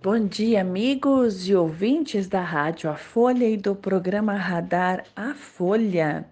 Bom 0.00 0.28
dia, 0.28 0.60
amigos 0.60 1.48
e 1.48 1.56
ouvintes 1.56 2.28
da 2.28 2.40
Rádio 2.40 2.88
A 2.88 2.94
Folha 2.94 3.44
e 3.44 3.56
do 3.56 3.74
programa 3.74 4.34
Radar 4.34 5.04
A 5.16 5.34
Folha. 5.34 6.24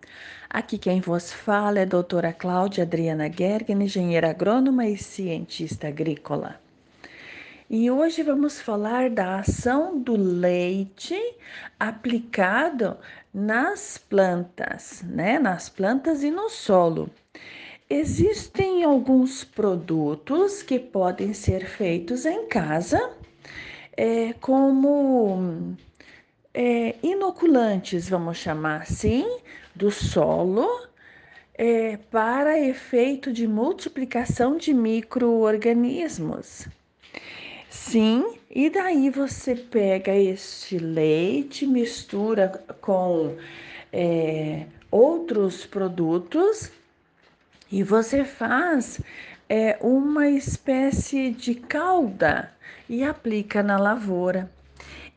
Aqui 0.49 0.79
quem 0.79 1.01
vos 1.01 1.33
fala 1.33 1.81
é 1.81 1.83
a 1.83 1.85
doutora 1.85 2.33
Cláudia 2.33 2.85
Adriana 2.85 3.29
Gergen, 3.29 3.83
engenheira 3.83 4.31
agrônoma 4.31 4.87
e 4.87 4.97
cientista 4.97 5.89
agrícola. 5.89 6.61
E 7.69 7.91
hoje 7.91 8.23
vamos 8.23 8.61
falar 8.61 9.11
da 9.11 9.41
ação 9.41 9.99
do 9.99 10.17
leite 10.17 11.21
aplicado 11.77 12.97
nas 13.35 13.99
plantas, 13.99 15.03
né? 15.05 15.41
Nas 15.41 15.69
plantas 15.69 16.23
e 16.23 16.31
no 16.31 16.49
solo. 16.49 17.11
Existem 17.91 18.85
alguns 18.85 19.43
produtos 19.43 20.63
que 20.63 20.79
podem 20.79 21.35
ser 21.35 21.67
feitos 21.67 22.25
em 22.25 22.47
casa 22.47 23.16
é, 23.97 24.35
como 24.35 25.77
é, 26.53 26.95
inoculantes, 27.03 28.09
vamos 28.09 28.39
chamar 28.39 28.83
assim, 28.83 29.27
do 29.75 29.91
solo 29.91 30.69
é, 31.55 31.97
para 32.11 32.59
efeito 32.59 33.33
de 33.33 33.47
multiplicação 33.47 34.57
de 34.57 34.75
micro-organismos. 34.75 36.69
Sim, 37.71 38.39
e 38.51 38.69
daí 38.71 39.11
você 39.11 39.55
pega 39.55 40.15
este 40.15 40.79
leite, 40.79 41.67
mistura 41.67 42.49
com 42.81 43.37
é, 43.93 44.67
outros 44.91 45.65
produtos 45.67 46.71
e 47.71 47.83
você 47.83 48.25
faz 48.25 49.01
é, 49.49 49.79
uma 49.81 50.29
espécie 50.29 51.31
de 51.31 51.55
calda 51.55 52.53
e 52.89 53.03
aplica 53.03 53.63
na 53.63 53.79
lavoura. 53.79 54.51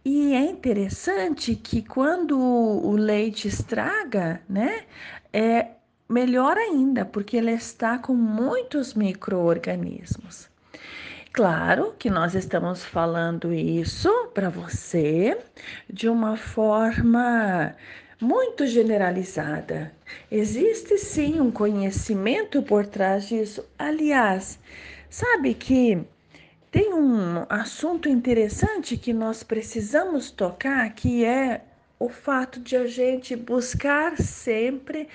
E 0.03 0.34
é 0.34 0.41
interessante 0.41 1.55
que 1.55 1.81
quando 1.81 2.39
o 2.39 2.95
leite 2.95 3.47
estraga, 3.47 4.42
né, 4.47 4.83
é 5.31 5.67
melhor 6.08 6.58
ainda, 6.58 7.05
porque 7.05 7.38
ele 7.38 7.52
está 7.52 8.00
com 8.00 8.14
muitos 8.14 8.94
micro-organismos. 8.94 10.50
Claro 11.31 11.94
que 12.00 12.09
nós 12.09 12.33
estamos 12.33 12.83
falando 12.83 13.53
isso 13.53 14.09
para 14.33 14.50
você 14.50 15.38
de 15.88 16.09
uma 16.09 16.36
forma 16.36 17.75
muito 18.20 18.67
generalizada. 18.67 19.92
Existe 20.30 20.98
sim 20.98 21.39
um 21.39 21.52
conhecimento 21.52 22.61
por 22.61 22.86
trás 22.86 23.28
disso. 23.28 23.66
Aliás, 23.78 24.59
sabe 25.09 25.53
que 25.53 26.03
tem 26.72 26.94
um 26.94 27.45
assunto 27.50 28.09
interessante 28.09 28.98
que 28.98 29.14
nós 29.14 29.42
precisamos 29.42 30.30
tocar, 30.30 30.94
que 30.94 31.23
é 31.23 31.61
o 31.98 32.09
fato 32.09 32.59
de 32.59 32.76
a 32.76 32.86
gente 32.86 33.36
buscar 33.36 34.17
sempre 34.17 35.08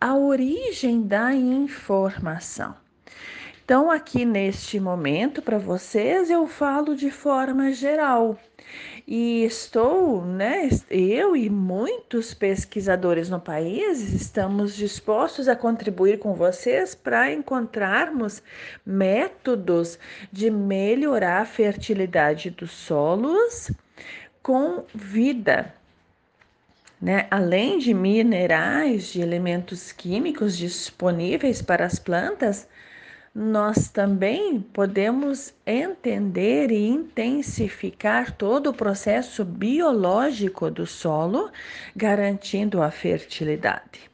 a 0.00 0.14
origem 0.14 1.02
da 1.02 1.34
informação. 1.34 2.74
Então, 3.64 3.92
aqui 3.92 4.24
neste 4.24 4.80
momento, 4.80 5.40
para 5.40 5.56
vocês, 5.56 6.30
eu 6.30 6.48
falo 6.48 6.96
de 6.96 7.10
forma 7.12 7.72
geral. 7.72 8.36
E 9.06 9.44
estou, 9.44 10.24
né, 10.24 10.68
eu 10.90 11.36
e 11.36 11.48
muitos 11.48 12.34
pesquisadores 12.34 13.28
no 13.28 13.40
país 13.40 14.00
estamos 14.12 14.74
dispostos 14.74 15.48
a 15.48 15.54
contribuir 15.54 16.18
com 16.18 16.34
vocês 16.34 16.94
para 16.94 17.32
encontrarmos 17.32 18.42
métodos 18.84 19.98
de 20.32 20.50
melhorar 20.50 21.42
a 21.42 21.46
fertilidade 21.46 22.50
dos 22.50 22.72
solos 22.72 23.70
com 24.42 24.84
vida. 24.92 25.72
Né? 27.00 27.26
Além 27.30 27.78
de 27.78 27.94
minerais, 27.94 29.12
de 29.12 29.20
elementos 29.20 29.92
químicos 29.92 30.56
disponíveis 30.56 31.60
para 31.62 31.84
as 31.84 31.98
plantas, 31.98 32.68
nós 33.34 33.88
também 33.88 34.60
podemos 34.60 35.54
entender 35.66 36.70
e 36.70 36.86
intensificar 36.86 38.36
todo 38.36 38.68
o 38.70 38.74
processo 38.74 39.42
biológico 39.42 40.70
do 40.70 40.86
solo, 40.86 41.50
garantindo 41.96 42.82
a 42.82 42.90
fertilidade. 42.90 44.10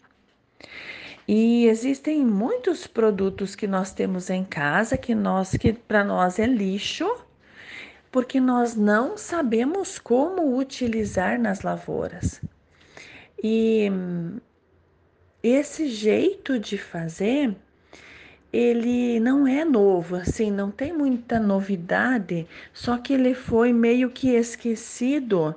E 1.27 1.67
existem 1.67 2.25
muitos 2.25 2.87
produtos 2.87 3.57
que 3.57 3.67
nós 3.67 3.93
temos 3.93 4.31
em 4.31 4.45
casa 4.45 4.97
que 4.97 5.15
nós 5.15 5.51
que 5.51 5.73
para 5.73 6.05
nós 6.05 6.39
é 6.39 6.47
lixo, 6.47 7.07
porque 8.11 8.41
nós 8.41 8.77
não 8.77 9.19
sabemos 9.19 9.99
como 9.99 10.57
utilizar 10.57 11.39
nas 11.39 11.63
lavouras. 11.63 12.41
E 13.43 13.91
esse 15.43 15.89
jeito 15.89 16.59
de 16.59 16.79
fazer 16.79 17.55
ele 18.53 19.21
não 19.21 19.47
é 19.47 19.65
novo, 19.65 20.17
assim, 20.17 20.51
não 20.51 20.71
tem 20.71 20.93
muita 20.93 21.39
novidade, 21.39 22.47
só 22.73 22.97
que 22.97 23.13
ele 23.13 23.35
foi 23.35 23.73
meio 23.73 24.11
que 24.11 24.31
esquecido 24.31 25.55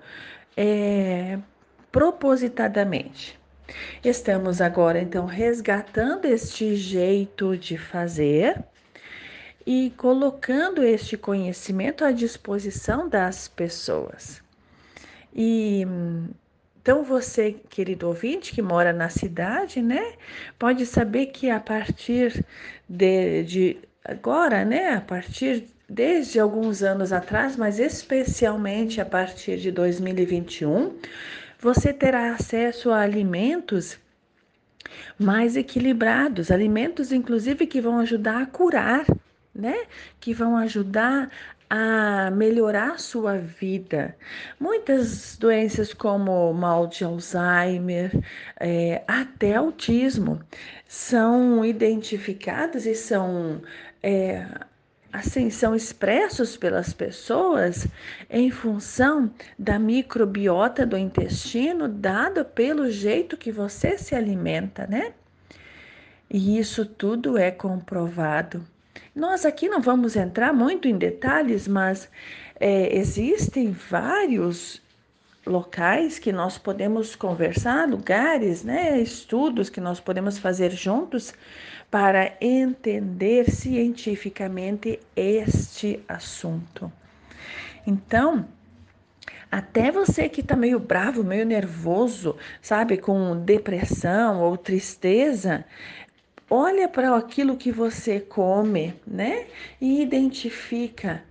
é, 0.57 1.39
propositadamente. 1.91 3.39
Estamos 4.03 4.59
agora 4.59 4.99
então 5.01 5.25
resgatando 5.25 6.25
este 6.25 6.75
jeito 6.75 7.55
de 7.55 7.77
fazer 7.77 8.61
e 9.65 9.93
colocando 9.95 10.83
este 10.83 11.15
conhecimento 11.15 12.03
à 12.03 12.11
disposição 12.11 13.07
das 13.07 13.47
pessoas. 13.47 14.41
E 15.33 15.87
então, 16.81 17.03
você, 17.03 17.55
querido 17.69 18.07
ouvinte, 18.07 18.53
que 18.53 18.61
mora 18.61 18.91
na 18.91 19.07
cidade, 19.07 19.81
né, 19.83 20.13
pode 20.57 20.85
saber 20.85 21.27
que 21.27 21.49
a 21.49 21.59
partir 21.59 22.43
de, 22.89 23.43
de 23.43 23.77
agora, 24.03 24.65
né, 24.65 24.95
a 24.95 25.01
partir 25.01 25.67
desde 25.87 26.39
alguns 26.39 26.81
anos 26.81 27.13
atrás, 27.13 27.55
mas 27.55 27.77
especialmente 27.77 28.99
a 28.99 29.05
partir 29.05 29.57
de 29.57 29.71
2021, 29.71 30.97
você 31.59 31.93
terá 31.93 32.33
acesso 32.33 32.89
a 32.89 33.01
alimentos 33.01 33.99
mais 35.19 35.55
equilibrados, 35.55 36.49
alimentos 36.49 37.11
inclusive 37.11 37.67
que 37.67 37.79
vão 37.79 37.99
ajudar 37.99 38.41
a 38.41 38.45
curar, 38.47 39.05
né? 39.53 39.85
Que 40.19 40.33
vão 40.33 40.57
ajudar 40.57 41.29
a 41.69 42.29
melhorar 42.31 42.91
a 42.91 42.97
sua 42.97 43.37
vida. 43.37 44.15
Muitas 44.59 45.37
doenças 45.37 45.93
como 45.93 46.53
mal 46.53 46.87
de 46.87 47.05
Alzheimer, 47.05 48.11
é, 48.59 49.03
até 49.07 49.55
autismo, 49.55 50.41
são 50.85 51.63
identificadas 51.63 52.85
e 52.85 52.93
são 52.93 53.61
é, 54.03 54.45
assim 55.13 55.49
são 55.49 55.73
expressos 55.73 56.57
pelas 56.57 56.91
pessoas 56.91 57.87
em 58.29 58.51
função 58.51 59.31
da 59.57 59.79
microbiota 59.79 60.85
do 60.85 60.97
intestino 60.97 61.87
dada 61.87 62.43
pelo 62.43 62.89
jeito 62.89 63.37
que 63.37 63.51
você 63.51 63.97
se 63.97 64.13
alimenta, 64.13 64.85
né? 64.87 65.13
E 66.29 66.57
isso 66.57 66.85
tudo 66.85 67.37
é 67.37 67.49
comprovado. 67.51 68.65
Nós 69.15 69.45
aqui 69.45 69.67
não 69.67 69.81
vamos 69.81 70.15
entrar 70.15 70.53
muito 70.53 70.87
em 70.87 70.97
detalhes, 70.97 71.67
mas 71.67 72.09
é, 72.59 72.95
existem 72.95 73.71
vários 73.71 74.81
locais 75.45 76.19
que 76.19 76.31
nós 76.31 76.57
podemos 76.57 77.15
conversar, 77.15 77.89
lugares, 77.89 78.63
né, 78.63 78.99
estudos 78.99 79.69
que 79.69 79.81
nós 79.81 79.99
podemos 79.99 80.37
fazer 80.37 80.71
juntos 80.71 81.33
para 81.89 82.33
entender 82.39 83.49
cientificamente 83.51 84.99
este 85.15 85.99
assunto. 86.07 86.91
Então, 87.85 88.45
até 89.51 89.91
você 89.91 90.29
que 90.29 90.39
está 90.39 90.55
meio 90.55 90.79
bravo, 90.79 91.23
meio 91.23 91.45
nervoso, 91.45 92.37
sabe, 92.61 92.97
com 92.97 93.43
depressão 93.43 94.39
ou 94.41 94.55
tristeza, 94.55 95.65
olha 96.51 96.89
para 96.89 97.15
aquilo 97.15 97.55
que 97.55 97.71
você 97.71 98.19
come, 98.19 98.93
né? 99.07 99.47
E 99.79 100.01
identifica 100.01 101.23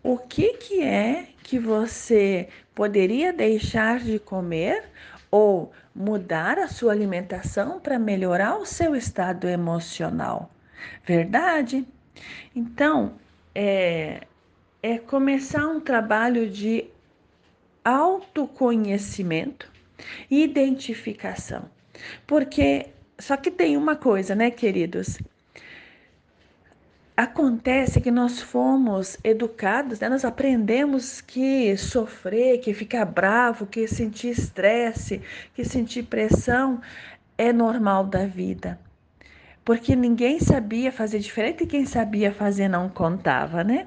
o 0.00 0.16
que 0.16 0.52
que 0.54 0.80
é 0.80 1.26
que 1.42 1.58
você 1.58 2.48
poderia 2.72 3.32
deixar 3.32 3.98
de 3.98 4.20
comer 4.20 4.84
ou 5.28 5.72
mudar 5.92 6.56
a 6.60 6.68
sua 6.68 6.92
alimentação 6.92 7.80
para 7.80 7.98
melhorar 7.98 8.56
o 8.56 8.64
seu 8.64 8.94
estado 8.94 9.48
emocional. 9.48 10.48
Verdade? 11.04 11.84
Então, 12.54 13.14
é, 13.52 14.20
é 14.80 14.98
começar 14.98 15.66
um 15.66 15.80
trabalho 15.80 16.48
de 16.48 16.84
autoconhecimento 17.84 19.68
e 20.30 20.44
identificação. 20.44 21.64
Porque 22.24 22.90
só 23.18 23.36
que 23.36 23.50
tem 23.50 23.76
uma 23.76 23.96
coisa, 23.96 24.34
né, 24.34 24.50
queridos? 24.50 25.18
acontece 27.16 28.00
que 28.00 28.10
nós 28.10 28.40
fomos 28.40 29.16
educados, 29.22 30.00
né? 30.00 30.08
nós 30.08 30.24
aprendemos 30.24 31.20
que 31.20 31.76
sofrer, 31.76 32.58
que 32.58 32.74
ficar 32.74 33.04
bravo, 33.04 33.66
que 33.66 33.86
sentir 33.86 34.30
estresse, 34.30 35.20
que 35.54 35.64
sentir 35.64 36.04
pressão 36.04 36.80
é 37.38 37.52
normal 37.52 38.04
da 38.04 38.26
vida. 38.26 38.78
Porque 39.64 39.94
ninguém 39.94 40.40
sabia 40.40 40.90
fazer 40.92 41.20
diferente 41.20 41.64
e 41.64 41.66
quem 41.66 41.86
sabia 41.86 42.32
fazer 42.32 42.68
não 42.68 42.88
contava, 42.88 43.64
né? 43.64 43.86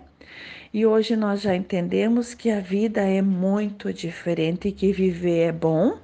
E 0.74 0.86
hoje 0.86 1.16
nós 1.16 1.42
já 1.42 1.56
entendemos 1.56 2.34
que 2.34 2.50
a 2.50 2.60
vida 2.60 3.02
é 3.02 3.22
muito 3.22 3.94
diferente, 3.94 4.72
que 4.72 4.92
viver 4.92 5.50
é 5.50 5.52
bom, 5.52 5.98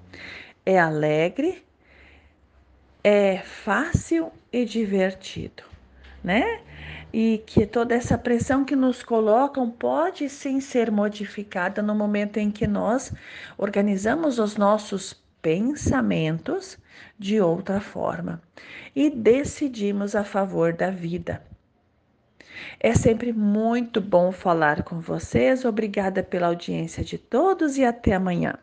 é 0.66 0.80
alegre, 0.80 1.64
é 3.04 3.38
fácil 3.40 4.32
e 4.52 4.66
divertido, 4.66 5.64
né? 6.24 6.62
e 7.14 7.44
que 7.46 7.68
toda 7.68 7.94
essa 7.94 8.18
pressão 8.18 8.66
que 8.66 8.76
nos 8.76 9.04
colocam 9.04 9.70
pode 9.70 10.28
sim 10.28 10.60
ser 10.60 10.90
modificada 10.90 11.80
no 11.84 11.94
momento 11.94 12.38
em 12.38 12.50
que 12.50 12.66
nós 12.66 13.14
organizamos 13.56 14.40
os 14.40 14.58
nossos 14.58 15.14
pensamentos 15.40 16.78
de 17.20 17.40
outra 17.40 17.80
forma 17.80 18.42
e 18.96 19.12
decidimos 19.12 20.16
a 20.16 20.24
favor 20.24 20.74
da 20.74 20.90
vida. 20.90 21.44
É 22.80 22.96
sempre 22.96 23.32
muito 23.32 24.02
bom 24.02 24.32
falar 24.32 24.84
com 24.84 25.00
vocês. 25.00 25.66
Obrigada 25.66 26.24
pela 26.24 26.48
audiência 26.48 27.04
de 27.04 27.18
todos 27.18 27.78
e 27.78 27.86
até 27.86 28.14
amanhã. 28.14 28.56